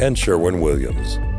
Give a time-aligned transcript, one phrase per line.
[0.00, 1.29] and Sherwin Williams.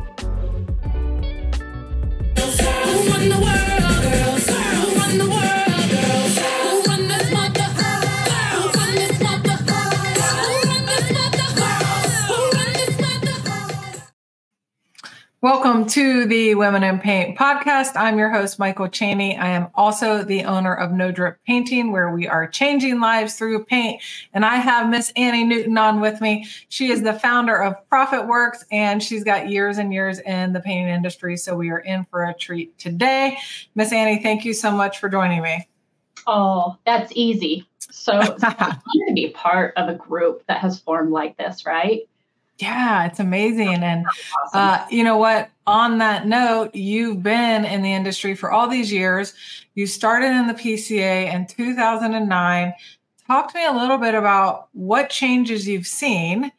[15.43, 17.93] Welcome to the Women in Paint podcast.
[17.95, 19.35] I'm your host, Michael Cheney.
[19.35, 23.65] I am also the owner of No Drip Painting, where we are changing lives through
[23.65, 24.03] paint.
[24.35, 26.45] And I have Miss Annie Newton on with me.
[26.69, 30.59] She is the founder of Profit Works, and she's got years and years in the
[30.59, 31.35] painting industry.
[31.37, 33.39] So we are in for a treat today.
[33.73, 35.67] Miss Annie, thank you so much for joining me.
[36.27, 37.67] Oh, that's easy.
[37.79, 42.01] So it's to be part of a group that has formed like this, right?
[42.61, 43.83] Yeah, it's amazing.
[43.83, 44.05] And
[44.53, 45.49] uh, you know what?
[45.65, 49.33] On that note, you've been in the industry for all these years.
[49.73, 52.73] You started in the PCA in 2009.
[53.27, 56.51] Talk to me a little bit about what changes you've seen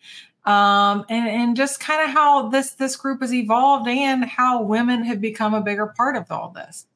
[0.44, 5.04] um, and, and just kind of how this this group has evolved and how women
[5.04, 6.86] have become a bigger part of all this.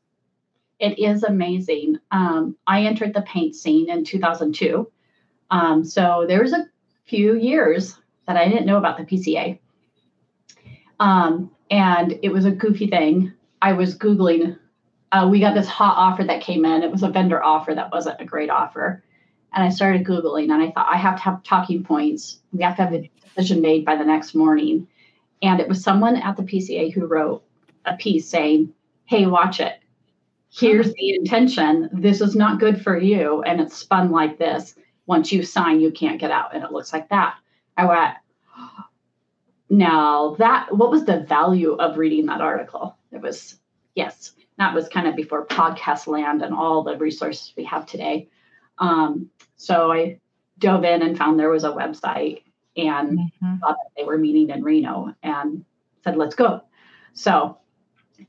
[0.79, 1.99] It is amazing.
[2.11, 4.91] Um, I entered the paint scene in 2002.
[5.51, 6.67] Um, so there's a
[7.07, 7.97] few years
[8.27, 9.59] that I didn't know about the PCA.
[10.99, 13.33] Um, and it was a goofy thing.
[13.63, 14.59] I was Googling,
[15.13, 16.83] uh, we got this hot offer that came in.
[16.83, 19.03] It was a vendor offer that wasn't a great offer.
[19.55, 22.41] And I started Googling and I thought, I have to have talking points.
[22.53, 24.87] We have to have a decision made by the next morning.
[25.43, 27.43] And it was someone at the PCA who wrote
[27.85, 28.73] a piece saying,
[29.07, 29.79] Hey, watch it.
[30.51, 31.89] Here's the intention.
[31.93, 33.43] This is not good for you.
[33.43, 34.75] And it's spun like this.
[35.07, 36.55] Once you sign, you can't get out.
[36.55, 37.37] And it looks like that.
[37.77, 38.15] I went,
[39.69, 42.97] now that what was the value of reading that article?
[43.13, 43.59] It was
[43.95, 48.29] yes, that was kind of before podcast land and all the resources we have today.
[48.79, 50.21] Um, so I
[50.59, 52.43] dove in and found there was a website
[52.77, 53.57] and mm-hmm.
[53.59, 55.65] thought that they were meeting in Reno and
[56.05, 56.63] said, let's go.
[57.15, 57.59] So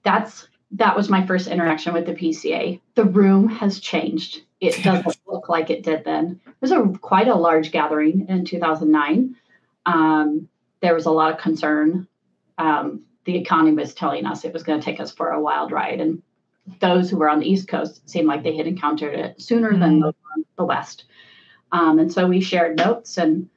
[0.04, 2.82] that's that was my first interaction with the PCA.
[2.96, 4.42] The room has changed.
[4.60, 6.40] It doesn't look like it did then.
[6.46, 9.36] It was a quite a large gathering in 2009.
[9.86, 10.48] Um,
[10.82, 12.08] there was a lot of concern.
[12.58, 15.72] Um, the economy was telling us it was going to take us for a wild
[15.72, 16.22] ride, and
[16.80, 19.82] those who were on the East Coast seemed like they had encountered it sooner mm-hmm.
[19.82, 20.14] than the,
[20.58, 21.06] the West.
[21.72, 23.50] Um, and so we shared notes and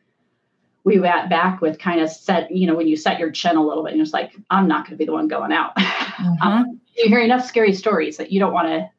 [0.83, 3.65] we went back with kind of set, you know, when you set your chin a
[3.65, 5.72] little bit, and you're just like, I'm not going to be the one going out.
[6.21, 6.47] Mm-hmm.
[6.47, 8.91] um, you hear enough scary stories that you don't want to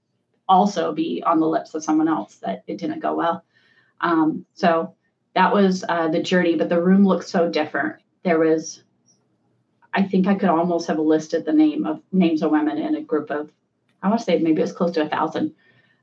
[0.51, 3.44] also be on the lips of someone else that it didn't go well.
[4.01, 4.94] Um, so
[5.34, 8.01] that was uh, the journey, but the room looked so different.
[8.23, 8.84] There was,
[9.94, 13.01] I think I could almost have listed the name of names of women in a
[13.01, 13.50] group of,
[14.03, 15.53] I want to say maybe it was close to a thousand.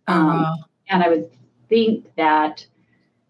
[0.06, 0.56] Um, uh-huh.
[0.88, 1.30] And I would
[1.68, 2.66] think that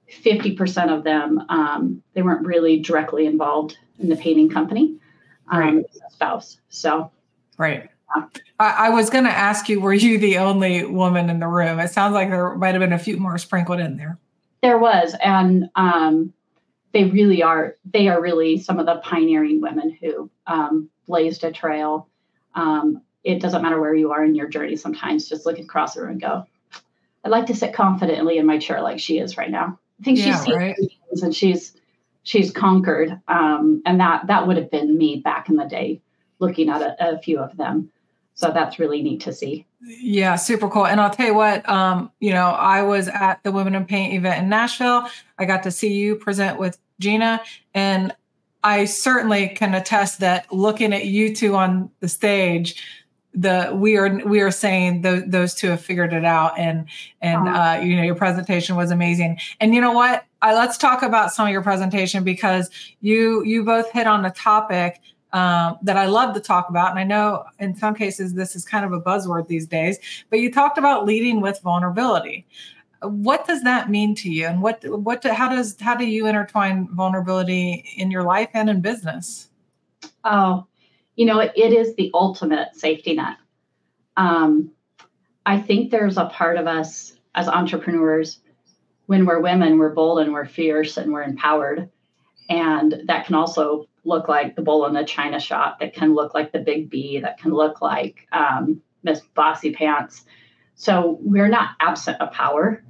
[0.08, 4.96] 50% of them, um, they weren't really directly involved in the painting company,
[5.50, 5.84] um, right.
[6.10, 6.58] spouse.
[6.68, 7.10] So,
[7.58, 7.90] right.
[8.14, 8.26] I,
[8.58, 11.78] I was going to ask you, were you the only woman in the room?
[11.78, 14.18] It sounds like there might have been a few more sprinkled in there.
[14.62, 16.32] There was, and um,
[16.92, 17.76] they really are.
[17.84, 22.08] They are really some of the pioneering women who um, blazed a trail.
[22.54, 24.74] Um, it doesn't matter where you are in your journey.
[24.76, 26.44] Sometimes just look across the room and go,
[27.24, 30.18] "I'd like to sit confidently in my chair like she is right now." I think
[30.18, 30.76] yeah, she's seen right.
[31.22, 31.76] and she's
[32.24, 36.00] she's conquered, um, and that that would have been me back in the day,
[36.40, 37.90] looking at a, a few of them.
[38.38, 39.66] So that's really neat to see.
[39.80, 40.86] Yeah, super cool.
[40.86, 44.14] And I'll tell you what, um, you know, I was at the Women in Paint
[44.14, 45.08] event in Nashville.
[45.40, 47.40] I got to see you present with Gina,
[47.74, 48.14] and
[48.62, 52.80] I certainly can attest that looking at you two on the stage,
[53.34, 56.86] the we are we are saying those those two have figured it out, and
[57.20, 59.40] and uh, you know your presentation was amazing.
[59.58, 60.24] And you know what?
[60.42, 62.70] I, let's talk about some of your presentation because
[63.00, 65.00] you you both hit on a topic
[65.32, 66.90] um, that I love to talk about.
[66.90, 69.98] And I know in some cases this is kind of a buzzword these days,
[70.30, 72.46] but you talked about leading with vulnerability.
[73.02, 74.46] What does that mean to you?
[74.46, 78.80] And what, what, how does, how do you intertwine vulnerability in your life and in
[78.80, 79.48] business?
[80.24, 80.66] Oh,
[81.14, 83.36] you know, it, it is the ultimate safety net.
[84.16, 84.72] Um,
[85.46, 88.40] I think there's a part of us as entrepreneurs
[89.06, 91.88] when we're women, we're bold and we're fierce and we're empowered
[92.48, 96.34] And that can also look like the bull in the china shop, that can look
[96.34, 100.24] like the big B, that can look like um, Miss Bossy Pants.
[100.74, 102.82] So we're not absent of power.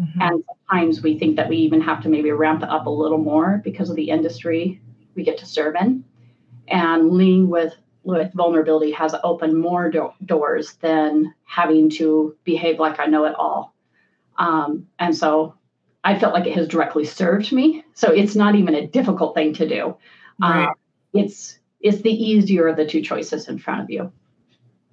[0.00, 0.20] Mm-hmm.
[0.20, 3.60] And sometimes we think that we even have to maybe ramp up a little more
[3.62, 4.80] because of the industry
[5.14, 6.04] we get to serve in.
[6.68, 7.74] And lean with
[8.04, 13.34] with vulnerability has opened more do- doors than having to behave like I know it
[13.34, 13.74] all.
[14.36, 15.54] Um, and so
[16.04, 17.82] I felt like it has directly served me.
[17.94, 19.96] So it's not even a difficult thing to do.
[20.40, 20.68] Right.
[20.68, 20.74] Uh,
[21.12, 24.12] it's it's the easier of the two choices in front of you.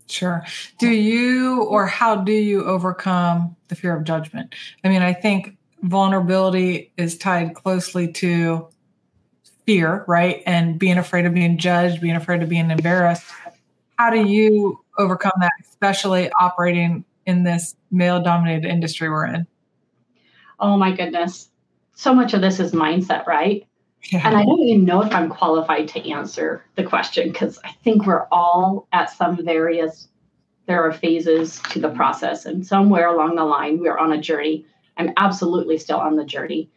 [0.08, 0.44] Sure.
[0.78, 4.54] Do you or how do you overcome the fear of judgment?
[4.84, 8.68] I mean, I think vulnerability is tied closely to
[9.66, 10.44] fear, right?
[10.46, 13.24] And being afraid of being judged, being afraid of being embarrassed.
[13.98, 19.48] How do you overcome that, especially operating in this male dominated industry we're in?
[20.60, 21.50] Oh my goodness.
[21.96, 23.68] So much of this is mindset, right?
[24.10, 24.28] Yeah.
[24.28, 28.06] And I don't even know if I'm qualified to answer the question because I think
[28.06, 30.08] we're all at some various,
[30.66, 32.46] there are phases to the process.
[32.46, 34.66] And somewhere along the line, we're on a journey.
[34.98, 36.70] I'm absolutely still on the journey.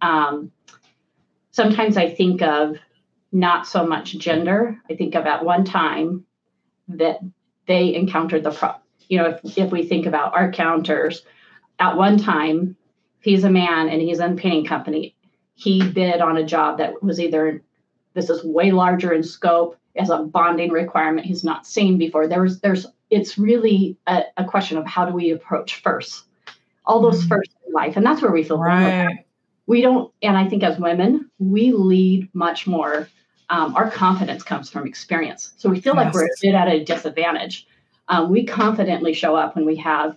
[0.00, 0.50] Um,
[1.50, 2.76] sometimes I think of
[3.30, 4.80] not so much gender.
[4.90, 6.24] I think of at one time
[6.88, 7.20] that
[7.66, 8.74] they encountered the pro.
[9.08, 11.22] You know, if, if we think about our counters,
[11.78, 12.76] at one time,
[13.20, 15.14] he's a man and he's in painting company
[15.54, 17.62] he bid on a job that was either
[18.14, 22.26] this is way larger in scope as a bonding requirement he's not seen before.
[22.26, 26.24] There's there's it's really a, a question of how do we approach first
[26.84, 27.28] all those mm-hmm.
[27.28, 29.24] first in life and that's where we feel right.
[29.66, 33.06] we don't and i think as women we lead much more
[33.52, 35.52] um, our confidence comes from experience.
[35.58, 36.06] So we feel yes.
[36.06, 37.66] like we're a bit at a disadvantage.
[38.08, 40.16] Um, we confidently show up when we have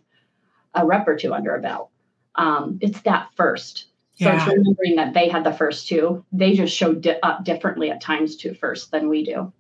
[0.73, 1.89] a rep or two under a belt.
[2.35, 4.35] Um, it's that first so yeah.
[4.37, 6.23] it's remembering that they had the first two.
[6.31, 9.51] They just showed di- up differently at times too first than we do.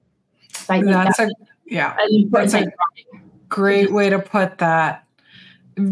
[0.53, 1.35] So I think that's, that's a
[1.65, 1.97] yeah.
[2.31, 2.67] That's a
[3.49, 5.05] great way to put that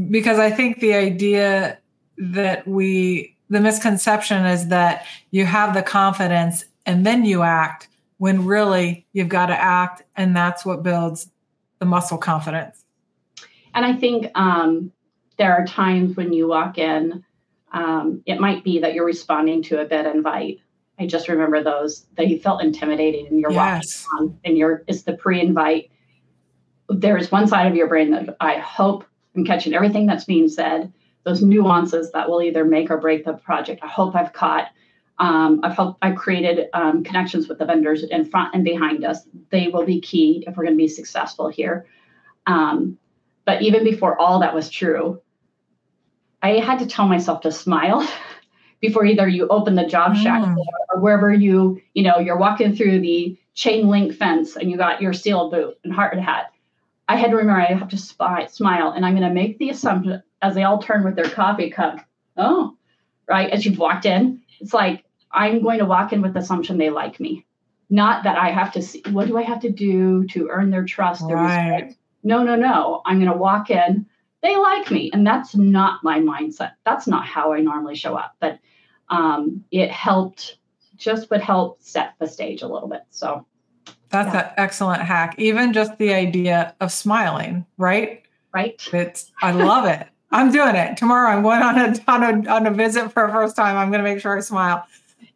[0.09, 1.77] because I think the idea
[2.17, 8.45] that we the misconception is that you have the confidence and then you act when
[8.45, 11.29] really you've got to act and that's what builds
[11.79, 12.85] the muscle confidence.
[13.75, 14.91] And I think um,
[15.37, 17.25] there are times when you walk in
[17.73, 20.59] um, it might be that you're responding to a bid invite.
[20.99, 24.05] I just remember those that you felt intimidating and you're yes.
[24.11, 25.89] walking on and you're it's the pre-invite.
[26.87, 29.05] There is one side of your brain that I hope
[29.35, 30.93] I'm catching everything that's being said,
[31.23, 33.81] those nuances that will either make or break the project.
[33.83, 34.67] I hope I've caught.
[35.17, 39.27] Um, I've helped, I've created um, connections with the vendors in front and behind us.
[39.49, 41.87] They will be key if we're going to be successful here.
[42.45, 42.99] Um,
[43.45, 45.21] but even before all that was true,
[46.43, 48.07] I had to tell myself to smile
[48.81, 50.57] before either you open the job shack mm.
[50.93, 55.01] or wherever you, you know, you're walking through the chain link fence and you got
[55.01, 56.51] your steel boot and hard hat.
[57.07, 59.69] I had to remember I have to spy, smile and I'm going to make the
[59.69, 61.99] assumption as they all turn with their coffee cup.
[62.35, 62.75] Oh,
[63.27, 63.49] right.
[63.49, 66.89] As you've walked in, it's like I'm going to walk in with the assumption they
[66.89, 67.45] like me.
[67.89, 70.83] Not that I have to see what do I have to do to earn their
[70.83, 71.31] trust right.
[71.31, 71.97] or respect.
[72.23, 73.01] No, no, no.
[73.05, 74.07] I'm going to walk in
[74.43, 75.09] they like me.
[75.13, 76.73] And that's not my mindset.
[76.85, 78.35] That's not how I normally show up.
[78.39, 78.59] But
[79.09, 80.57] um, it helped,
[80.97, 83.03] just would help set the stage a little bit.
[83.09, 83.45] So
[84.09, 84.49] that's yeah.
[84.49, 85.35] an excellent hack.
[85.39, 88.21] Even just the idea of smiling, right?
[88.53, 88.79] Right.
[88.93, 90.07] It's I love it.
[90.31, 91.29] I'm doing it tomorrow.
[91.29, 93.77] I'm going on a on a on a visit for a first time.
[93.77, 94.85] I'm going to make sure I smile.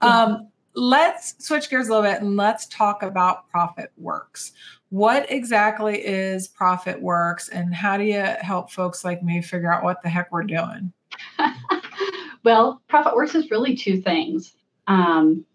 [0.02, 4.54] Um, let's switch gears a little bit and let's talk about Profit Works
[4.90, 9.84] what exactly is profit works and how do you help folks like me figure out
[9.84, 10.94] what the heck we're doing?
[12.48, 14.54] Well profit works is really two things.
[14.88, 15.46] Um,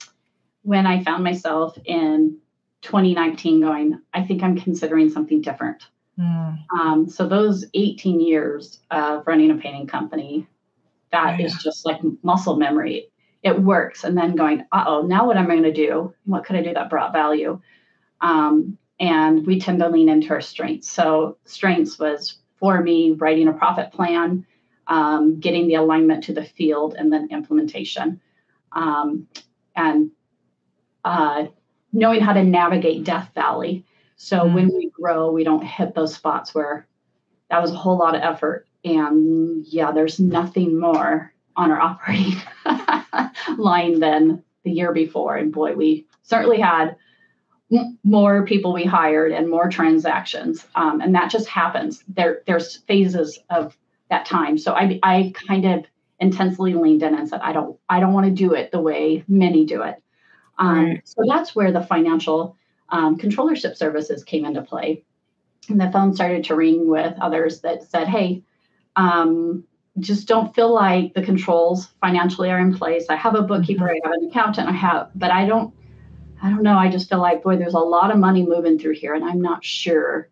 [0.63, 2.37] when i found myself in
[2.83, 5.85] 2019 going i think i'm considering something different.
[6.19, 6.59] Mm.
[6.79, 10.47] um, so those 18 years of running a painting company
[11.11, 11.47] that yeah.
[11.47, 13.09] is just like muscle memory.
[13.43, 16.13] It works and then going uh-oh now what am i going to do?
[16.27, 17.59] What could i do that brought value?
[18.21, 20.91] Um, and we tend to lean into our strengths.
[20.91, 24.47] So, strengths was for me writing a profit plan,
[24.87, 28.21] um, getting the alignment to the field, and then implementation.
[28.73, 29.27] Um,
[29.75, 30.11] and
[31.05, 31.47] uh,
[31.93, 33.85] knowing how to navigate Death Valley.
[34.17, 34.55] So, mm-hmm.
[34.55, 36.87] when we grow, we don't hit those spots where
[37.51, 38.67] that was a whole lot of effort.
[38.85, 42.41] And yeah, there's nothing more on our operating
[43.59, 45.37] line than the year before.
[45.37, 46.97] And boy, we certainly had
[48.05, 53.39] more people we hired and more transactions um, and that just happens there there's phases
[53.51, 53.77] of
[54.11, 55.85] that time so I, I kind of
[56.23, 59.25] intensely leaned in and said, I don't, I don't want to do it the way
[59.27, 59.97] many do it.
[60.57, 61.09] Um, right.
[61.09, 62.57] So that's where the financial
[62.89, 65.05] um, controllership services came into play.
[65.69, 68.43] And the phone started to ring with others that said, hey,
[68.95, 69.65] um,
[69.99, 73.07] just don't feel like the controls financially are in place.
[73.09, 74.07] I have a bookkeeper, mm-hmm.
[74.07, 75.75] I have an accountant, I have, but I don't,
[76.43, 76.77] I don't know.
[76.77, 79.41] I just feel like, boy, there's a lot of money moving through here, and I'm
[79.41, 80.29] not sure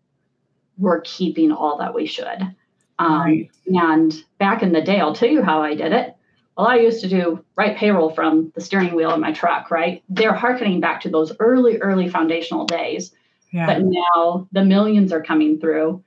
[0.77, 2.55] we're keeping all that we should.
[2.99, 3.51] Um, right.
[3.67, 6.17] And back in the day, I'll tell you how I did it.
[6.57, 10.03] Well, I used to do write payroll from the steering wheel in my truck, right?
[10.09, 13.13] They're harkening back to those early, early foundational days.
[13.53, 13.67] Yeah.
[13.67, 16.05] But now the millions are coming through,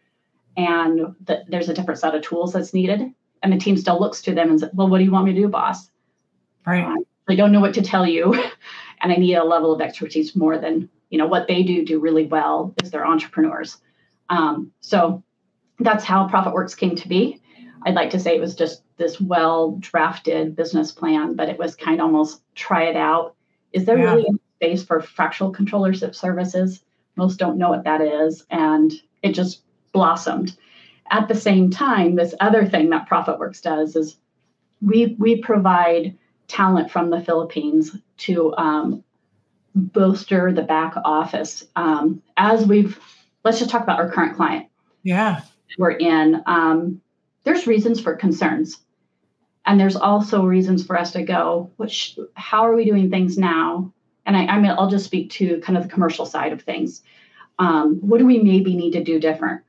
[0.57, 3.01] and the, there's a different set of tools that's needed.
[3.41, 5.33] And the team still looks to them and says, Well, what do you want me
[5.33, 5.89] to do, boss?
[6.65, 6.85] Right.
[6.85, 8.33] Um, I don't know what to tell you.
[9.03, 11.99] and I need a level of expertise more than, you know, what they do do
[11.99, 13.77] really well is they're entrepreneurs.
[14.29, 15.21] Um, so
[15.79, 17.41] that's how ProfitWorks came to be.
[17.85, 21.75] I'd like to say it was just this well drafted business plan, but it was
[21.75, 23.35] kind of almost try it out.
[23.73, 24.13] Is there yeah.
[24.13, 26.83] really a space for fractional controllership services?
[27.17, 28.45] Most don't know what that is.
[28.49, 30.57] And it just blossomed.
[31.11, 34.17] At the same time, this other thing that ProfitWorks does is
[34.81, 39.03] we we provide talent from the Philippines to um,
[39.75, 41.65] bolster the back office.
[41.75, 42.99] Um, as we've,
[43.43, 44.67] let's just talk about our current client.
[45.03, 45.41] Yeah.
[45.77, 47.01] We're in, um,
[47.43, 48.79] there's reasons for concerns.
[49.65, 53.93] And there's also reasons for us to go, which, how are we doing things now?
[54.25, 57.01] And I, I mean, I'll just speak to kind of the commercial side of things.
[57.59, 59.61] Um, what do we maybe need to do different?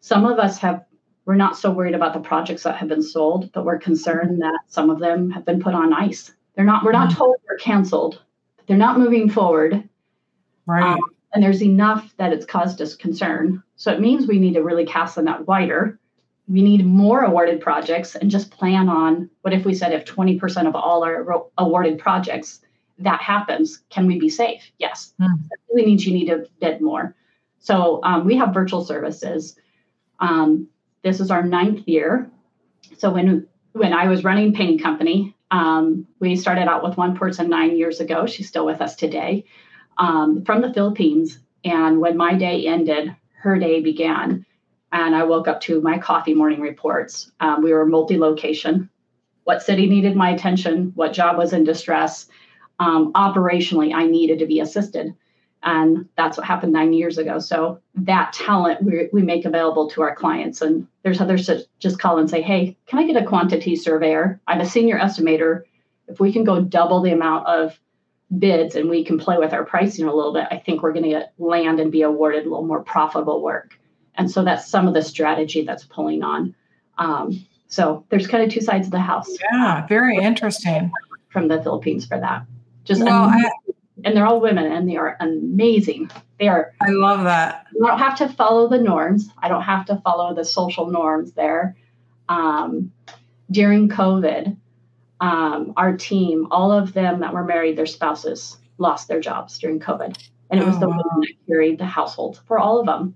[0.00, 0.84] Some of us have
[1.30, 4.58] we're not so worried about the projects that have been sold, but we're concerned that
[4.66, 6.32] some of them have been put on ice.
[6.56, 7.16] They're not, we're not mm.
[7.16, 8.20] told they're canceled.
[8.66, 9.88] They're not moving forward.
[10.66, 10.82] Right.
[10.82, 10.98] Um,
[11.32, 13.62] and there's enough that it's caused us concern.
[13.76, 16.00] So it means we need to really cast the net wider.
[16.48, 20.66] We need more awarded projects and just plan on what if we said if 20%
[20.66, 22.60] of all our awarded projects
[22.98, 24.68] that happens, can we be safe?
[24.78, 25.14] Yes.
[25.20, 25.28] Mm.
[25.48, 27.14] That really means you need to bid more.
[27.60, 29.56] So um, we have virtual services.
[30.18, 30.66] Um,
[31.02, 32.30] this is our ninth year.
[32.98, 37.48] So when when I was running painting company, um, we started out with one person
[37.48, 38.26] nine years ago.
[38.26, 39.44] She's still with us today
[39.96, 41.38] um, from the Philippines.
[41.64, 44.44] And when my day ended, her day began.
[44.92, 47.30] And I woke up to my coffee morning reports.
[47.38, 48.90] Um, we were multi location.
[49.44, 50.92] What city needed my attention?
[50.94, 52.26] What job was in distress?
[52.80, 55.14] Um, operationally, I needed to be assisted.
[55.62, 57.38] And that's what happened nine years ago.
[57.38, 60.62] So that talent we, we make available to our clients.
[60.62, 64.40] And there's others that just call and say, hey, can I get a quantity surveyor?
[64.46, 65.62] I'm a senior estimator.
[66.08, 67.78] If we can go double the amount of
[68.38, 71.10] bids and we can play with our pricing a little bit, I think we're going
[71.10, 73.78] to land and be awarded a little more profitable work.
[74.14, 76.54] And so that's some of the strategy that's pulling on.
[76.96, 79.28] Um, so there's kind of two sides of the house.
[79.52, 80.90] Yeah, very interesting.
[81.28, 82.44] From the Philippines for that.
[82.84, 83.32] Just well,
[84.04, 86.10] and they're all women and they are amazing.
[86.38, 86.72] They are.
[86.80, 87.66] I love that.
[87.82, 89.28] I don't have to follow the norms.
[89.38, 91.76] I don't have to follow the social norms there.
[92.28, 92.92] Um,
[93.50, 94.56] during COVID,
[95.20, 99.80] um, our team, all of them that were married, their spouses lost their jobs during
[99.80, 100.16] COVID.
[100.50, 103.14] And it was oh, the women that carried the household for all of them.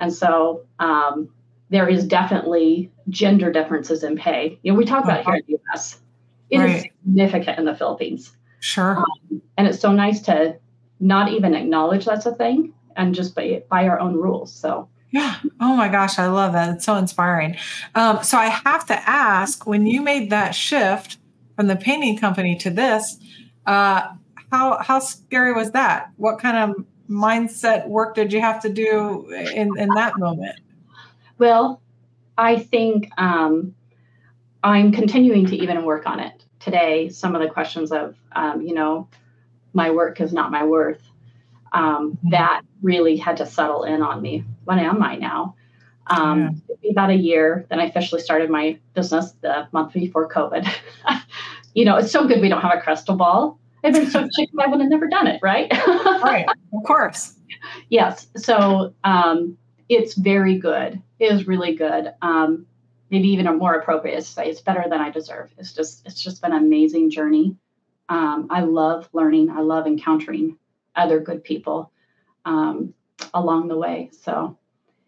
[0.00, 1.30] And so um,
[1.70, 4.58] there is definitely gender differences in pay.
[4.62, 6.00] You know, we talk about here in the US.
[6.50, 6.76] It right.
[6.76, 8.36] is significant in the Philippines.
[8.60, 8.98] Sure.
[8.98, 10.58] Um, and it's so nice to
[11.00, 14.52] not even acknowledge that's a thing and just by, by our own rules.
[14.52, 15.36] So, yeah.
[15.60, 16.76] Oh my gosh, I love that.
[16.76, 17.56] It's so inspiring.
[17.94, 21.18] Um, so I have to ask when you made that shift
[21.56, 23.16] from the painting company to this,
[23.66, 24.08] uh,
[24.50, 26.10] how how scary was that?
[26.16, 30.60] What kind of mindset work did you have to do in, in that moment?
[31.38, 31.80] Well,
[32.36, 33.74] I think um,
[34.62, 38.74] I'm continuing to even work on it today some of the questions of um, you
[38.74, 39.08] know
[39.74, 41.02] my work is not my worth
[41.72, 42.30] um, mm-hmm.
[42.30, 45.54] that really had to settle in on me what am i now
[46.06, 46.90] um, yeah.
[46.92, 50.66] about a year then i officially started my business the month before covid
[51.74, 54.58] you know it's so good we don't have a crystal ball i've been so chicken
[54.60, 55.70] i would have never done it right
[56.22, 57.34] right of course
[57.90, 62.66] yes so um, it's very good it is really good um,
[63.10, 65.50] maybe even a more appropriate to say it's better than I deserve.
[65.58, 67.56] It's just it's just been an amazing journey.
[68.08, 69.50] Um, I love learning.
[69.50, 70.56] I love encountering
[70.96, 71.92] other good people
[72.44, 72.94] um,
[73.34, 74.10] along the way.
[74.20, 74.56] So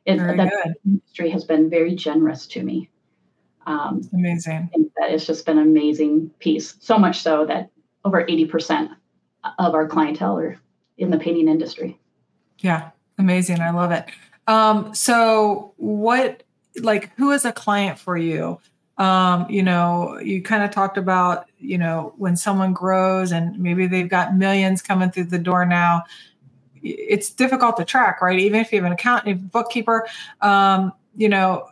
[0.04, 2.90] it, that industry has been very generous to me.
[3.66, 4.70] Um, amazing.
[4.96, 6.76] that it's just been an amazing piece.
[6.80, 7.70] So much so that
[8.04, 8.90] over 80%
[9.58, 10.60] of our clientele are
[10.98, 11.98] in the painting industry.
[12.58, 13.60] Yeah, amazing.
[13.60, 14.06] I love it.
[14.46, 16.42] Um, so what
[16.80, 18.58] like who is a client for you
[19.00, 23.86] um, you know, you kind of talked about, you know, when someone grows and maybe
[23.86, 26.04] they've got millions coming through the door now,
[26.82, 28.38] it's difficult to track, right?
[28.38, 30.06] Even if you have an accountant, bookkeeper,
[30.42, 31.66] um, you know,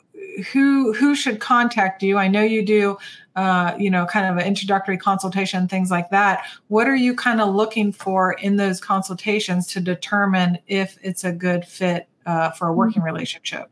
[0.52, 2.16] who who should contact you?
[2.16, 2.96] I know you do,
[3.36, 6.46] uh, you know, kind of an introductory consultation, things like that.
[6.68, 11.32] What are you kind of looking for in those consultations to determine if it's a
[11.32, 13.12] good fit uh, for a working mm-hmm.
[13.12, 13.70] relationship?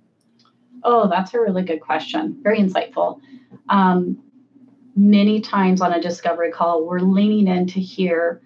[0.89, 2.39] Oh, that's a really good question.
[2.43, 3.21] Very insightful.
[3.69, 4.23] Um,
[4.95, 8.41] many times on a discovery call, we're leaning in to hear.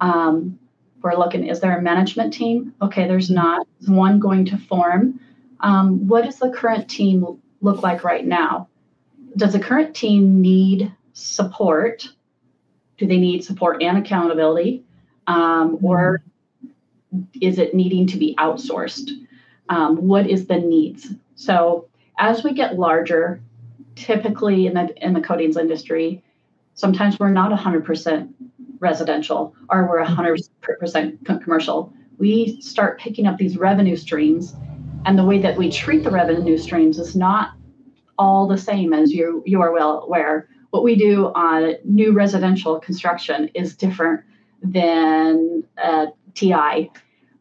[0.00, 0.58] Um,
[1.02, 2.74] we're looking, is there a management team?
[2.82, 3.68] Okay, there's not.
[3.80, 5.20] Is one going to form?
[5.60, 8.68] Um, what does the current team look like right now?
[9.36, 12.08] Does the current team need support?
[12.98, 14.82] Do they need support and accountability?
[15.28, 16.24] Um, or
[17.40, 19.10] is it needing to be outsourced?
[19.68, 21.08] Um, what is the needs?
[21.34, 21.88] So
[22.18, 23.40] as we get larger,
[23.94, 26.22] typically in the in the coatings industry,
[26.74, 28.32] sometimes we're not 100%
[28.80, 31.92] residential or we're 100% commercial.
[32.18, 34.54] We start picking up these revenue streams,
[35.04, 37.54] and the way that we treat the revenue streams is not
[38.18, 40.48] all the same as you you are well aware.
[40.70, 44.22] What we do on new residential construction is different
[44.62, 46.90] than a TI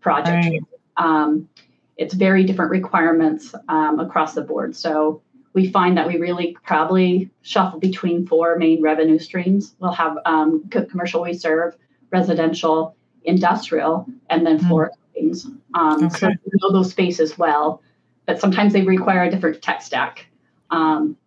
[0.01, 0.45] project.
[0.45, 0.62] Right.
[0.97, 1.50] Um,
[1.97, 4.75] it's very different requirements um, across the board.
[4.75, 5.21] So
[5.53, 9.75] we find that we really probably shuffle between four main revenue streams.
[9.79, 11.75] We'll have um, commercial we serve,
[12.12, 14.91] residential, industrial, and then mm.
[15.13, 15.45] coatings.
[15.75, 16.17] Um, okay.
[16.17, 17.81] So we know those spaces well,
[18.25, 20.25] but sometimes they require a different tech stack.
[20.71, 21.17] Um,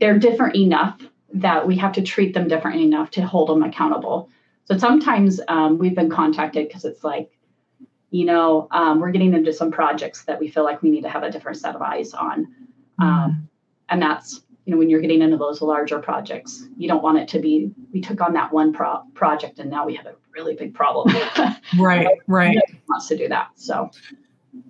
[0.00, 1.00] they're different enough
[1.34, 4.30] that we have to treat them different enough to hold them accountable.
[4.64, 7.30] So sometimes um, we've been contacted because it's like,
[8.14, 11.08] you know, um, we're getting into some projects that we feel like we need to
[11.08, 12.46] have a different set of eyes on.
[13.00, 13.40] Um, mm-hmm.
[13.88, 17.26] and that's, you know, when you're getting into those larger projects, you don't want it
[17.30, 20.54] to be, we took on that one pro- project and now we have a really
[20.54, 21.12] big problem.
[21.80, 22.56] right, right.
[22.88, 23.48] Wants to do that.
[23.56, 23.90] So,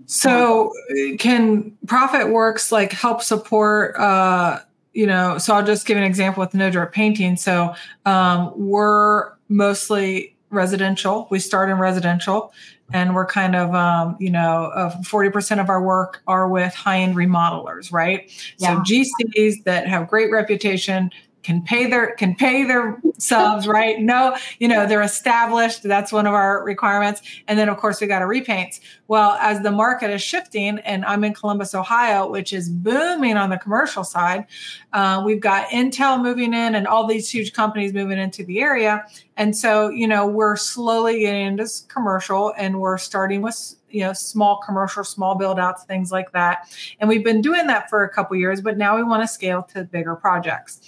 [0.07, 0.73] so
[1.19, 4.61] can profit works like help support, uh,
[4.95, 7.37] you know, so I'll just give an example with No Drip Painting.
[7.37, 7.75] So
[8.07, 11.29] um, we're mostly residential.
[11.31, 12.55] We start in residential
[12.93, 17.17] and we're kind of um, you know uh, 40% of our work are with high-end
[17.17, 18.83] remodelers right yeah.
[18.83, 21.11] so gcs that have great reputation
[21.45, 24.01] can pay their can pay their subs right?
[24.01, 25.85] No you know they're established.
[25.85, 27.23] That's one of our requirements.
[27.47, 31.05] And then of course we got to repaints well as the market is shifting and
[31.05, 34.47] i'm in columbus ohio which is booming on the commercial side
[34.93, 39.05] uh, we've got intel moving in and all these huge companies moving into the area.
[39.37, 44.13] And so you know we're slowly getting into commercial and we're starting with you know
[44.13, 46.69] small commercial small build outs things like that.
[47.01, 49.63] And we've been doing that for a couple years but now we want to scale
[49.75, 50.81] to bigger projects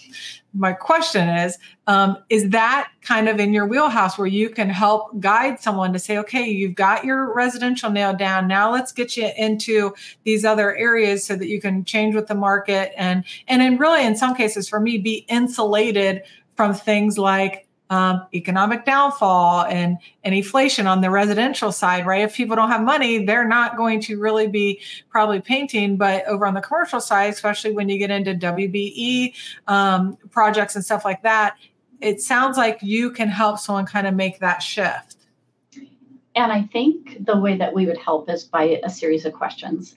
[0.56, 5.20] my question is um, is that kind of in your wheelhouse where you can help
[5.20, 8.48] guide someone to say okay you've got your residential nailed down.
[8.48, 12.34] Now let's get you into these other areas so that you can change with the
[12.34, 16.22] market and and in really in some cases for me be insulated
[16.56, 22.22] from things like um, economic downfall and, and inflation on the residential side, right?
[22.22, 25.96] If people don't have money, they're not going to really be probably painting.
[25.96, 29.34] But over on the commercial side, especially when you get into WBE
[29.68, 31.56] um, projects and stuff like that,
[32.00, 35.16] it sounds like you can help someone kind of make that shift.
[36.34, 39.96] And I think the way that we would help is by a series of questions.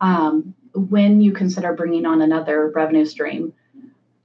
[0.00, 3.52] Um, when you consider bringing on another revenue stream,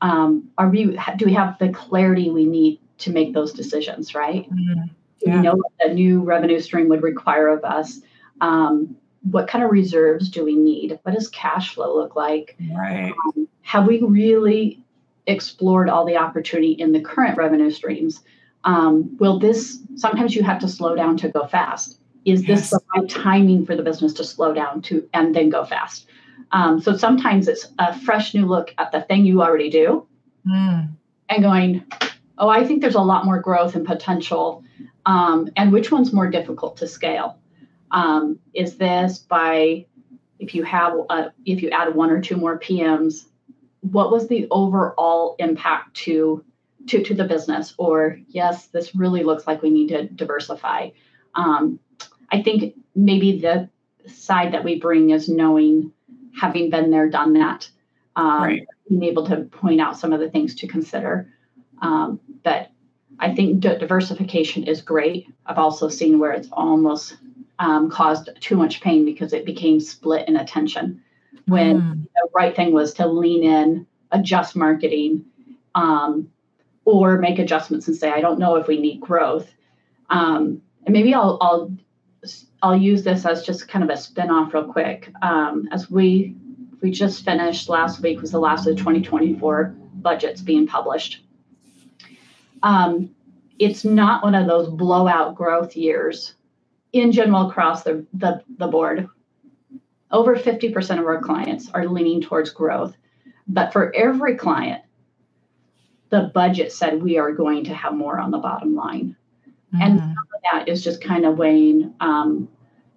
[0.01, 4.49] um, are we do we have the clarity we need to make those decisions right?
[4.49, 4.83] Mm-hmm.
[5.21, 5.35] yeah.
[5.35, 8.01] we know what a new revenue stream would require of us?
[8.41, 10.99] Um, what kind of reserves do we need?
[11.03, 12.57] What does cash flow look like?
[12.75, 13.13] Right.
[13.27, 14.83] Um, have we really
[15.27, 18.21] explored all the opportunity in the current revenue streams?
[18.63, 21.99] Um, will this sometimes you have to slow down to go fast.
[22.23, 22.69] Is yes.
[22.69, 26.05] this the right timing for the business to slow down to and then go fast
[26.51, 30.07] um, so sometimes it's a fresh new look at the thing you already do
[30.45, 30.89] mm.
[31.29, 31.85] and going,
[32.37, 34.63] oh, I think there's a lot more growth and potential.
[35.05, 37.39] Um, and which one's more difficult to scale?
[37.91, 39.85] Um, is this by
[40.39, 43.25] if you have a, if you add one or two more PMs,
[43.81, 46.43] what was the overall impact to
[46.87, 47.73] to to the business?
[47.77, 50.89] Or yes, this really looks like we need to diversify.
[51.35, 51.79] Um,
[52.31, 53.69] I think maybe the
[54.07, 55.91] side that we bring is knowing
[56.39, 57.69] having been there, done that,
[58.15, 58.67] um, right.
[58.87, 61.31] being able to point out some of the things to consider.
[61.81, 62.71] Um, but
[63.19, 65.27] I think diversification is great.
[65.45, 67.17] I've also seen where it's almost
[67.59, 71.01] um, caused too much pain because it became split in attention
[71.45, 72.03] when mm.
[72.03, 75.25] the right thing was to lean in adjust marketing
[75.75, 76.29] um,
[76.85, 79.49] or make adjustments and say, I don't know if we need growth.
[80.09, 81.71] Um, and maybe I'll, I'll
[82.61, 85.11] I'll use this as just kind of a spin-off real quick.
[85.21, 86.35] Um, as we
[86.81, 91.23] we just finished last week was the last of the 2024 budgets being published.
[92.63, 93.11] Um,
[93.59, 96.33] it's not one of those blowout growth years
[96.93, 99.07] in general across the, the, the board.
[100.09, 102.95] Over 50% of our clients are leaning towards growth.
[103.47, 104.83] But for every client,
[106.09, 109.15] the budget said we are going to have more on the bottom line.
[109.73, 109.81] Mm-hmm.
[109.81, 112.49] And some of that is just kind of weighing um,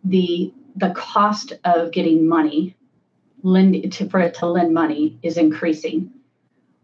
[0.03, 2.77] the the cost of getting money
[3.45, 6.11] lend to, for it to lend money is increasing.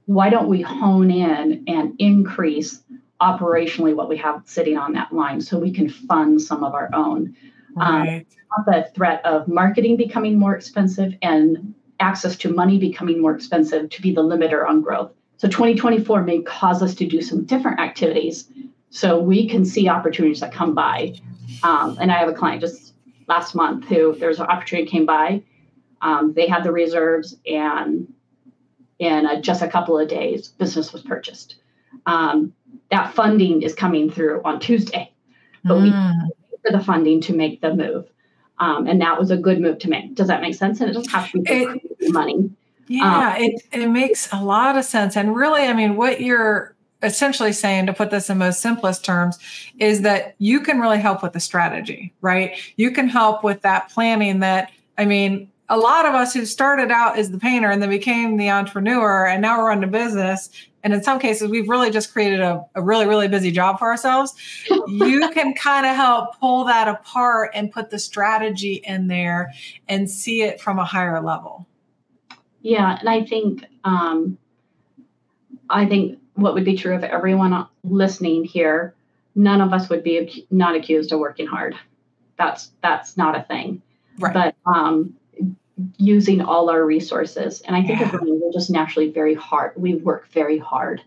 [0.07, 2.83] Why don't we hone in and increase
[3.21, 6.91] operationally what we have sitting on that line so we can fund some of our
[6.95, 7.35] own?
[7.77, 8.27] Um, right.
[8.57, 13.91] Um, the threat of marketing becoming more expensive and access to money becoming more expensive
[13.91, 15.13] to be the limiter on growth.
[15.37, 18.49] So 2024 may cause us to do some different activities
[18.91, 21.15] so we can see opportunities that come by.
[21.63, 22.95] Um, and I have a client just
[23.29, 25.43] last month who there's an opportunity came by
[26.03, 28.13] um, they had the reserves, and
[28.99, 31.57] in just a couple of days, business was purchased.
[32.07, 32.53] Um,
[32.91, 35.13] that funding is coming through on Tuesday,
[35.65, 35.83] but mm.
[35.83, 35.91] we
[36.65, 38.07] for the funding to make the move.
[38.59, 40.15] Um, and that was a good move to make.
[40.15, 40.81] Does that make sense?
[40.81, 42.51] And it doesn't have to be it, money.
[42.89, 45.17] Yeah, um, it, it makes a lot of sense.
[45.17, 49.39] And really, I mean, what you're essentially saying, to put this in most simplest terms,
[49.79, 52.57] is that you can really help with the strategy, right?
[52.77, 56.91] You can help with that planning that, I mean, a lot of us who started
[56.91, 60.51] out as the painter and then became the entrepreneur and now we're running a business
[60.83, 63.89] and in some cases we've really just created a, a really really busy job for
[63.89, 64.35] ourselves
[64.89, 69.53] you can kind of help pull that apart and put the strategy in there
[69.89, 71.67] and see it from a higher level
[72.63, 74.37] yeah and i think um,
[75.71, 78.95] i think what would be true of everyone listening here
[79.35, 81.75] none of us would be not accused of working hard
[82.37, 83.81] that's that's not a thing
[84.19, 84.35] right.
[84.35, 85.15] but um,
[85.99, 87.61] using all our resources.
[87.63, 88.17] And I think yeah.
[88.21, 89.73] we're just naturally very hard.
[89.77, 91.03] We work very hard.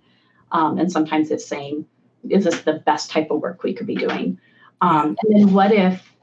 [0.51, 1.85] Um, and sometimes it's saying,
[2.29, 4.39] is this the best type of work we could be doing?
[4.81, 6.15] Um, and then what if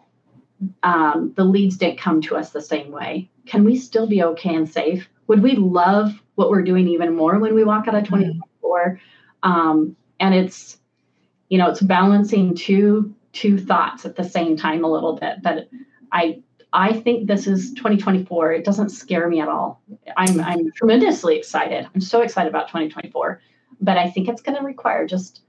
[0.82, 3.28] um, the leads didn't come to us the same way?
[3.46, 5.08] Can we still be okay and safe?
[5.26, 9.00] Would we love what we're doing even more when we walk out of 2024?
[9.44, 9.94] Mm.
[10.20, 10.78] and it's,
[11.50, 15.42] you know, it's balancing two two thoughts at the same time a little bit.
[15.42, 15.68] But
[16.10, 18.52] I I think this is 2024.
[18.52, 19.82] It doesn't scare me at all.
[20.16, 21.86] I'm I'm tremendously excited.
[21.94, 23.40] I'm so excited about 2024,
[23.80, 25.42] but I think it's going to require just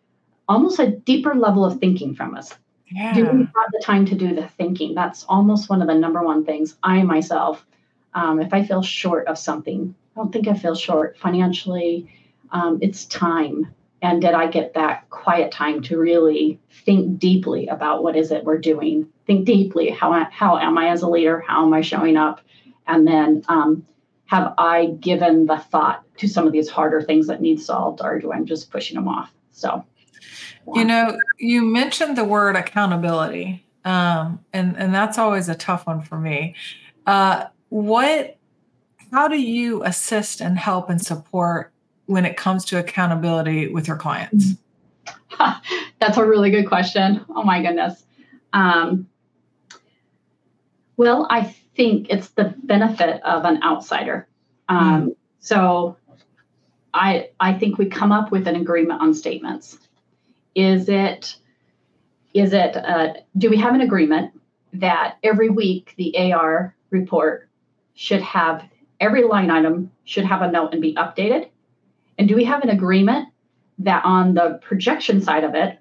[0.49, 2.53] almost a deeper level of thinking from us.
[2.91, 3.13] Yeah.
[3.13, 4.93] Do we have the time to do the thinking?
[4.93, 6.75] That's almost one of the number one things.
[6.83, 7.65] I myself,
[8.13, 12.13] um, if I feel short of something, I don't think I feel short financially.
[12.51, 13.73] Um, it's time.
[14.01, 18.43] And did i get that quiet time to really think deeply about what is it
[18.43, 19.07] we're doing?
[19.27, 19.89] Think deeply.
[19.89, 21.39] How, how am i as a leader?
[21.39, 22.41] How am i showing up?
[22.87, 23.85] And then um,
[24.25, 28.19] have i given the thought to some of these harder things that need solved or
[28.19, 29.31] do i'm just pushing them off?
[29.51, 29.85] So
[30.73, 36.01] you know you mentioned the word accountability um, and and that's always a tough one
[36.01, 36.55] for me.
[37.05, 38.37] Uh, what
[39.11, 41.71] how do you assist and help and support
[42.05, 44.55] when it comes to accountability with your clients?
[45.99, 47.25] That's a really good question.
[47.29, 48.03] Oh my goodness.
[48.53, 49.07] Um,
[50.97, 54.27] well, I think it's the benefit of an outsider.
[54.69, 55.15] Um, mm.
[55.39, 55.97] So
[56.93, 59.77] I I think we come up with an agreement on statements.
[60.53, 61.35] Is it
[62.33, 64.39] is it uh, do we have an agreement
[64.73, 67.49] that every week the AR report
[67.93, 68.63] should have
[69.01, 71.49] every line item should have a note and be updated
[72.21, 73.29] and do we have an agreement
[73.79, 75.79] that on the projection side of it,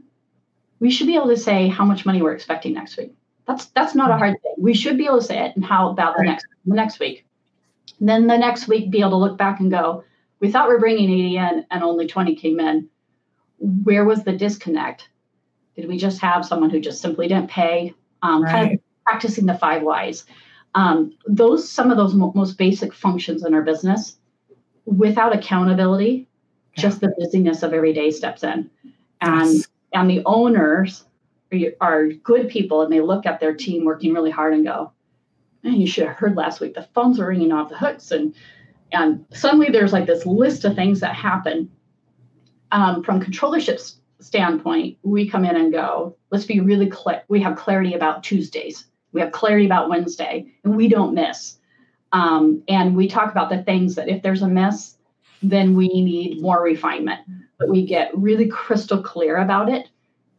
[0.78, 3.14] we should be able to say how much money we're expecting next week?
[3.46, 4.54] That's that's not a hard thing.
[4.56, 5.54] We should be able to say it.
[5.54, 7.26] And how about the next the next week?
[7.98, 10.04] And then the next week, be able to look back and go,
[10.38, 12.88] we thought we are bringing 80 in and only 20 came in.
[13.58, 15.10] Where was the disconnect?
[15.76, 17.92] Did we just have someone who just simply didn't pay?
[18.22, 18.50] Um, right.
[18.50, 20.24] Kind of practicing the five whys.
[20.74, 24.16] Um, those some of those mo- most basic functions in our business.
[24.86, 26.28] Without accountability,
[26.76, 28.70] just the busyness of every day steps in.
[29.20, 29.68] And yes.
[29.92, 31.04] and the owners
[31.80, 34.92] are good people and they look at their team working really hard and go
[35.62, 36.74] man you should have heard last week.
[36.74, 38.10] The phones were ringing off the hooks.
[38.10, 38.34] And
[38.92, 41.70] and suddenly there's like this list of things that happen.
[42.72, 43.80] Um, from controllership
[44.20, 48.84] standpoint we come in and go let's be really clear we have clarity about tuesdays
[49.12, 51.56] we have clarity about wednesday and we don't miss
[52.12, 54.96] um, and we talk about the things that if there's a miss
[55.42, 57.20] then we need more refinement.
[57.58, 59.88] But we get really crystal clear about it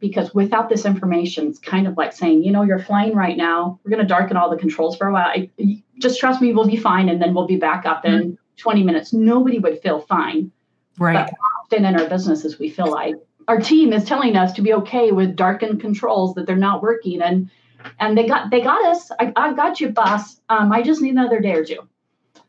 [0.00, 3.78] because without this information, it's kind of like saying, you know, you're flying right now.
[3.84, 5.26] We're going to darken all the controls for a while.
[5.26, 5.50] I,
[5.98, 7.08] just trust me, we'll be fine.
[7.08, 8.34] And then we'll be back up in mm-hmm.
[8.56, 9.12] 20 minutes.
[9.12, 10.50] Nobody would feel fine.
[10.98, 11.14] Right.
[11.14, 13.14] But often in our businesses, we feel like
[13.48, 17.22] our team is telling us to be okay with darkened controls that they're not working.
[17.22, 17.50] And
[17.98, 19.10] and they got they got us.
[19.18, 20.40] I, I got you, boss.
[20.48, 21.88] Um, I just need another day or two.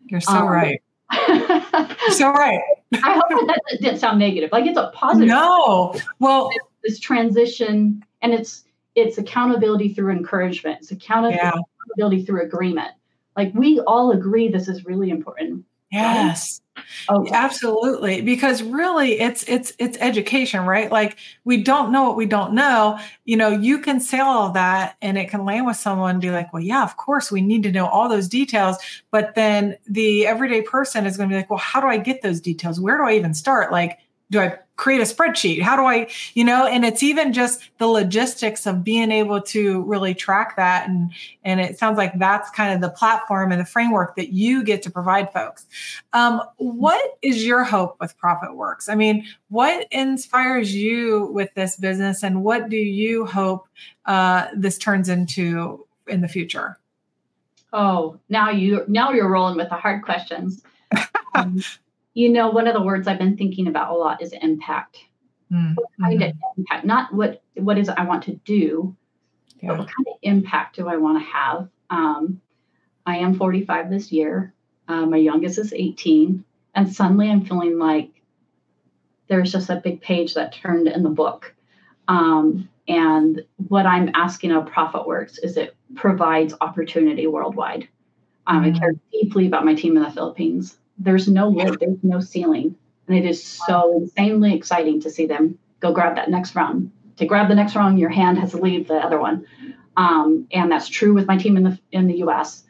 [0.06, 0.82] You're so um, right.
[1.28, 2.62] You're so right.
[2.94, 4.52] I hope that, that didn't sound negative.
[4.52, 5.28] Like it's a positive.
[5.28, 5.96] No.
[6.20, 6.50] Well,
[6.84, 8.66] this transition and it's
[8.96, 10.80] it's accountability through encouragement.
[10.82, 11.60] It's accountability, yeah.
[11.86, 12.92] accountability through agreement.
[13.36, 15.66] Like we all agree this is really important.
[15.94, 16.60] Yes.
[17.08, 18.22] Oh, absolutely.
[18.22, 20.92] Because really it's it's it's education, right?
[20.92, 23.00] Like we don't know what we don't know.
[23.26, 26.32] You know, you can say all that and it can land with someone and be
[26.32, 28.78] like, well, yeah, of course we need to know all those details.
[29.12, 32.24] But then the everyday person is going to be like, well, how do I get
[32.24, 32.80] those details?
[32.80, 33.72] Where do I even start?
[33.72, 34.00] Like,
[34.32, 35.62] do I create a spreadsheet?
[35.62, 39.84] How do i you know and it's even just the logistics of being able to
[39.84, 40.90] really track that.
[40.90, 41.12] And
[41.44, 44.82] and it sounds like that's kind of the platform and the framework that you get
[44.84, 45.66] to provide folks.
[46.14, 48.90] Um, what is your hope with profitworks?
[48.90, 53.68] I mean what inspires you with this business and what do you hope
[54.06, 56.80] uh, this turns into in the future?
[57.72, 60.64] Oh now you now you're rolling with the hard questions.
[61.36, 61.64] Um,
[62.14, 64.98] you know, one of the words I've been thinking about a lot is impact.
[65.52, 65.74] Mm-hmm.
[65.74, 66.62] What kind of mm-hmm.
[66.62, 66.86] impact?
[66.86, 68.96] Not what what is it I want to do,
[69.62, 69.70] yeah.
[69.70, 71.70] but what kind of impact do I want to have?
[71.90, 72.42] Um,
[73.06, 74.54] I am 45 this year.
[74.88, 76.44] Uh, my youngest is 18,
[76.76, 78.10] and suddenly I'm feeling like
[79.28, 81.56] there's just a big page that turned in the book.
[82.08, 87.88] Um, and what I'm asking of ProfitWorks is it provides opportunity worldwide.
[88.46, 88.76] Um, mm-hmm.
[88.76, 92.76] I care deeply about my team in the Philippines there's no lid, there's no ceiling.
[93.08, 96.92] And it is so insanely exciting to see them go grab that next rung.
[97.18, 99.46] To grab the next rung, your hand has to leave the other one.
[99.98, 102.64] Um, and that's true with my team in the in the US.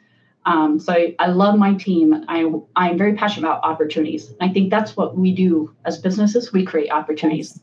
[0.44, 2.24] Um, so I, I, love my team.
[2.28, 4.28] I I'm very passionate about opportunities.
[4.28, 6.52] And I think that's what we do as businesses.
[6.52, 7.58] We create opportunities.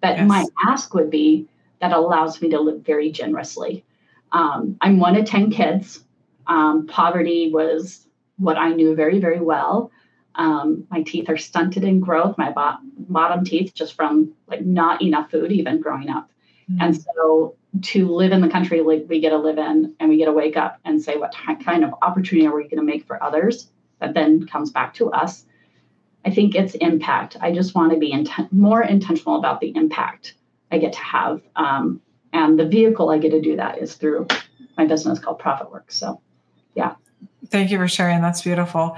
[0.00, 0.28] But yes.
[0.28, 1.48] my ask would be
[1.80, 3.84] that allows me to live very generously.
[4.32, 6.02] Um, I'm one of 10 kids.
[6.48, 8.05] Um, poverty was
[8.36, 9.90] what I knew very, very well.
[10.34, 15.00] Um, my teeth are stunted in growth, my bo- bottom teeth, just from like not
[15.02, 16.30] enough food, even growing up.
[16.70, 16.82] Mm-hmm.
[16.82, 20.16] And so to live in the country like we get to live in and we
[20.16, 22.82] get to wake up and say, what t- kind of opportunity are we going to
[22.82, 23.70] make for others?
[24.00, 25.46] That then comes back to us.
[26.24, 27.36] I think it's impact.
[27.40, 30.34] I just want to be inten- more intentional about the impact
[30.70, 31.40] I get to have.
[31.54, 34.26] Um, and the vehicle I get to do that is through
[34.76, 35.92] my business called ProfitWorks.
[35.92, 36.20] So,
[36.74, 36.96] yeah.
[37.48, 38.20] Thank you for sharing.
[38.20, 38.96] That's beautiful.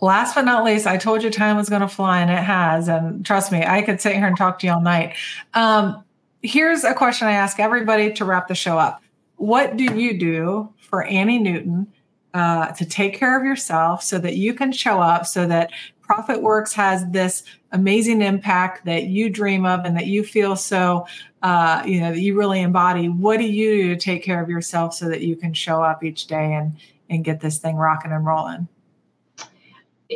[0.00, 2.88] Last but not least, I told you time was going to fly, and it has.
[2.88, 5.14] And trust me, I could sit here and talk to you all night.
[5.52, 6.02] Um,
[6.42, 9.02] here's a question I ask everybody to wrap the show up
[9.36, 11.86] What do you do for Annie Newton
[12.32, 15.70] uh, to take care of yourself so that you can show up, so that
[16.02, 21.06] Profit Works has this amazing impact that you dream of and that you feel so,
[21.42, 23.08] uh, you know, that you really embody?
[23.08, 26.04] What do you do to take care of yourself so that you can show up
[26.04, 26.76] each day and
[27.10, 28.68] and get this thing rocking and rolling?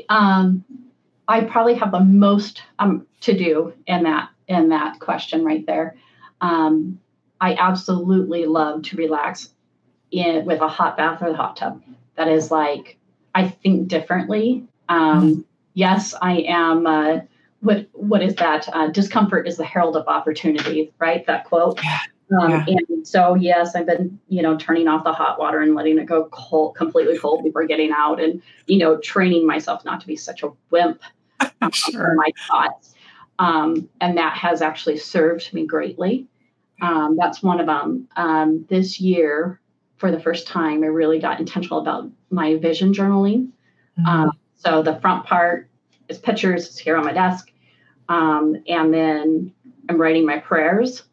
[0.09, 0.65] Um,
[1.27, 5.97] I probably have the most um, to do in that in that question right there.
[6.41, 7.01] Um,
[7.41, 9.51] I absolutely love to relax
[10.11, 11.83] in with a hot bath or a hot tub.
[12.17, 12.99] That is like
[13.35, 14.67] I think differently.
[14.89, 15.41] Um, mm-hmm.
[15.75, 16.87] Yes, I am.
[16.87, 17.21] Uh,
[17.61, 18.69] what what is that?
[18.73, 21.27] Uh, discomfort is the herald of opportunity, right?
[21.27, 21.81] That quote.
[22.41, 22.65] Um, yeah.
[22.67, 26.07] And so, yes, I've been, you know, turning off the hot water and letting it
[26.07, 30.17] go cold, completely cold before getting out, and you know, training myself not to be
[30.17, 31.01] such a wimp
[31.61, 32.15] um, sure.
[32.17, 32.95] my thoughts.
[33.39, 36.27] Um, and that has actually served me greatly.
[36.83, 38.09] Um, that's one of them.
[38.17, 39.61] Um, this year,
[39.97, 43.51] for the first time, I really got intentional about my vision journaling.
[43.99, 44.07] Mm-hmm.
[44.07, 45.71] Um, so the front part
[46.09, 47.51] is pictures, it's here on my desk,
[48.09, 49.53] and then
[49.89, 51.05] I'm writing my prayers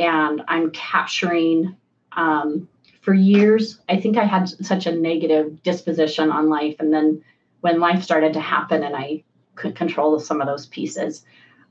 [0.00, 1.76] and I'm capturing.
[2.12, 2.68] Um,
[3.02, 7.22] for years, I think I had such a negative disposition on life, and then
[7.60, 9.22] when life started to happen, and I
[9.54, 11.24] could control some of those pieces,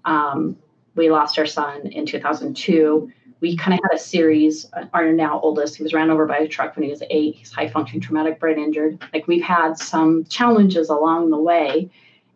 [0.05, 0.57] um,
[0.95, 3.11] we lost our son in 2002.
[3.41, 4.69] We kind of had a series.
[4.93, 7.35] Our now oldest, he was ran over by a truck when he was eight.
[7.35, 9.01] He's high functioning traumatic brain injured.
[9.13, 11.89] Like we've had some challenges along the way,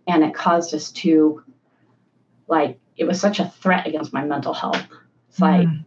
[0.07, 1.43] and it caused us to,
[2.47, 4.85] like, it was such a threat against my mental health
[5.33, 5.83] it's like, mm.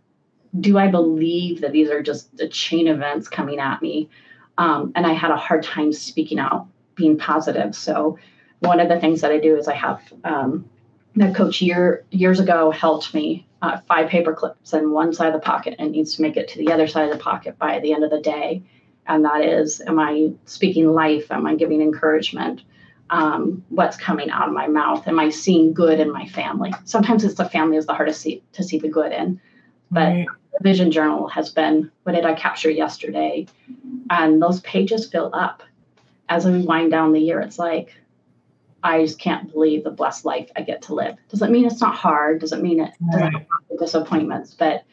[0.59, 4.11] do I believe that these are just the chain events coming at me?
[4.59, 7.77] Um, and I had a hard time speaking out, being positive.
[7.77, 8.19] So
[8.59, 10.69] one of the things that I do is I have um,
[11.15, 15.35] the coach year years ago helped me uh, five paper clips in one side of
[15.35, 17.79] the pocket and needs to make it to the other side of the pocket by
[17.79, 18.65] the end of the day.
[19.07, 21.31] And that is, am I speaking life?
[21.31, 22.63] Am I giving encouragement?
[23.11, 25.07] Um, what's coming out of my mouth?
[25.07, 26.75] Am I seeing good in my family?
[26.85, 29.40] Sometimes it's the family is the hardest see, to see the good in.
[29.90, 30.27] But right.
[30.53, 33.47] the vision journal has been what did I capture yesterday?
[34.11, 35.62] And those pages fill up
[36.29, 37.40] as we wind down the year.
[37.40, 37.95] It's like,
[38.83, 41.16] I just can't believe the blessed life I get to live.
[41.29, 42.40] Doesn't mean it's not hard.
[42.40, 44.55] Doesn't mean it doesn't have disappointments.
[44.55, 44.85] But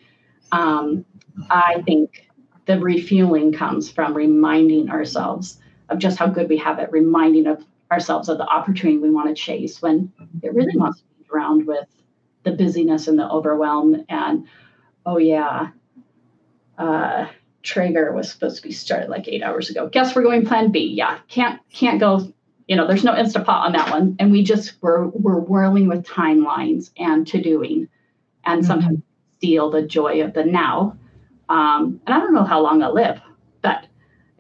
[0.51, 1.05] um,
[1.49, 2.29] I think
[2.65, 7.63] the refueling comes from reminding ourselves of just how good we have it, reminding of
[7.93, 11.65] ourselves of the opportunity we want to chase when it really wants to be drowned
[11.65, 11.87] with
[12.43, 14.05] the busyness and the overwhelm.
[14.09, 14.47] And
[15.05, 15.69] oh yeah,
[16.77, 17.27] uh,
[17.61, 19.87] Traeger was supposed to be started like eight hours ago.
[19.87, 20.93] Guess we're going Plan B.
[20.95, 22.33] Yeah, can't can't go
[22.67, 24.15] you know, there's no Instapot on that one.
[24.19, 27.89] And we just were we're whirling with timelines and to doing
[28.45, 28.67] and mm-hmm.
[28.67, 28.99] sometimes
[29.37, 30.97] steal the joy of the now.
[31.49, 33.21] Um, and I don't know how long I'll live,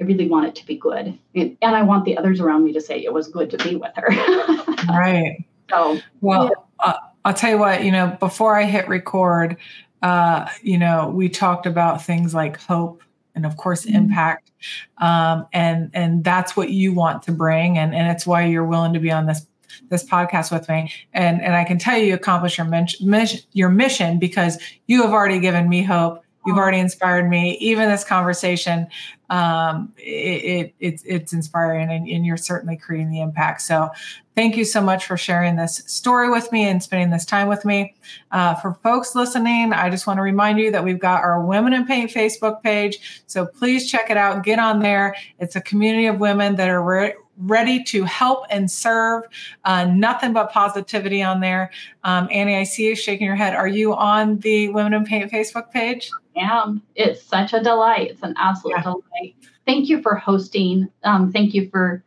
[0.03, 1.17] I really want it to be good.
[1.33, 3.75] And, and I want the others around me to say it was good to be
[3.75, 4.07] with her.
[4.89, 5.45] right.
[5.69, 6.51] So, well, yeah.
[6.79, 9.57] uh, I'll tell you what, you know, before I hit record,
[10.01, 13.01] uh, you know, we talked about things like hope
[13.35, 13.95] and of course mm-hmm.
[13.95, 14.51] impact
[14.99, 18.93] um, and and that's what you want to bring and and it's why you're willing
[18.93, 19.47] to be on this
[19.89, 23.69] this podcast with me and and i can tell you, you accomplish your mission your
[23.69, 28.87] mission because you have already given me hope you've already inspired me even this conversation
[29.29, 33.89] um, it, it, it's it's inspiring and, and, you're certainly creating the impact so
[34.35, 37.65] thank you so much for sharing this story with me and spending this time with
[37.65, 37.95] me
[38.31, 41.73] uh, for folks listening i just want to remind you that we've got our women
[41.73, 46.05] in paint facebook page so please check it out get on there it's a community
[46.05, 49.23] of women that are re- ready to help and serve.
[49.65, 51.71] Uh, nothing but positivity on there.
[52.03, 53.55] Um, Annie, I see you shaking your head.
[53.55, 56.11] Are you on the Women in Paint Facebook page?
[56.37, 56.81] Am.
[56.95, 58.11] It's such a delight.
[58.11, 58.83] It's an absolute yeah.
[58.83, 59.35] delight.
[59.65, 60.89] Thank you for hosting.
[61.03, 62.03] Um, thank you for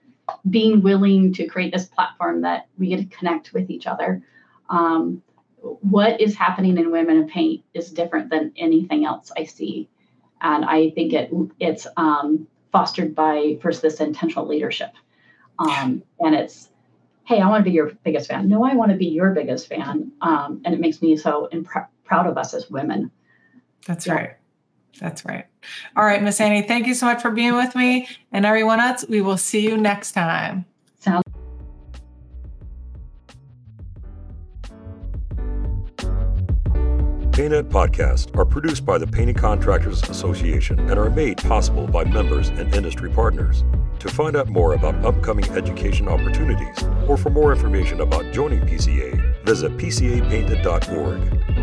[0.48, 4.22] being willing to create this platform that we get to connect with each other.
[4.68, 5.22] Um,
[5.60, 9.88] what is happening in Women in Paint is different than anything else I see,
[10.40, 14.92] and I think it it's um, fostered by first this intentional leadership,
[15.58, 16.68] um, and it's
[17.24, 18.48] hey, I want to be your biggest fan.
[18.48, 21.48] No, I want to be your biggest fan, um, and it makes me so
[22.04, 23.10] proud of us as women.
[23.86, 24.14] That's yeah.
[24.14, 24.36] right.
[25.00, 25.46] That's right.
[25.96, 28.08] All right, Miss Annie, thank you so much for being with me.
[28.32, 30.64] And everyone else, we will see you next time.
[31.00, 31.22] Sounds
[37.36, 42.48] PaintNet podcasts are produced by the Painting Contractors Association and are made possible by members
[42.48, 43.62] and industry partners.
[43.98, 49.44] To find out more about upcoming education opportunities or for more information about joining PCA,
[49.44, 51.55] visit pcapainted.org.